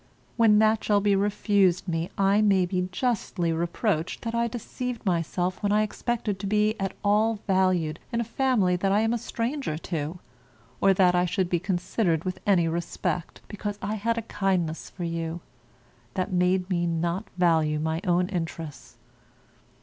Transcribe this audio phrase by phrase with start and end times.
[0.35, 5.61] When that shall be refused me, I may be justly reproached that I deceived myself
[5.61, 9.19] when I expected to be at all valued in a family that I am a
[9.19, 10.17] stranger to,
[10.81, 15.03] or that I should be considered with any respect because I had a kindness for
[15.03, 15.41] you,
[16.15, 18.97] that made me not value my own interests.